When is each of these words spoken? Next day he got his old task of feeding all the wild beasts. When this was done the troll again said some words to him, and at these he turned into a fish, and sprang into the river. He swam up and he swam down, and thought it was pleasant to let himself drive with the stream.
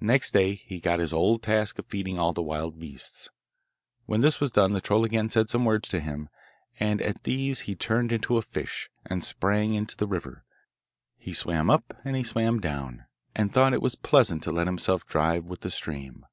Next 0.00 0.30
day 0.30 0.54
he 0.54 0.80
got 0.80 1.00
his 1.00 1.12
old 1.12 1.42
task 1.42 1.78
of 1.78 1.84
feeding 1.84 2.18
all 2.18 2.32
the 2.32 2.40
wild 2.40 2.78
beasts. 2.78 3.28
When 4.06 4.22
this 4.22 4.40
was 4.40 4.50
done 4.50 4.72
the 4.72 4.80
troll 4.80 5.04
again 5.04 5.28
said 5.28 5.50
some 5.50 5.66
words 5.66 5.86
to 5.90 6.00
him, 6.00 6.30
and 6.78 7.02
at 7.02 7.24
these 7.24 7.60
he 7.60 7.74
turned 7.74 8.10
into 8.10 8.38
a 8.38 8.40
fish, 8.40 8.88
and 9.04 9.22
sprang 9.22 9.74
into 9.74 9.98
the 9.98 10.06
river. 10.08 10.46
He 11.18 11.34
swam 11.34 11.68
up 11.68 11.92
and 12.06 12.16
he 12.16 12.24
swam 12.24 12.58
down, 12.58 13.04
and 13.36 13.52
thought 13.52 13.74
it 13.74 13.82
was 13.82 13.96
pleasant 13.96 14.42
to 14.44 14.50
let 14.50 14.66
himself 14.66 15.06
drive 15.06 15.44
with 15.44 15.60
the 15.60 15.70
stream. 15.70 16.24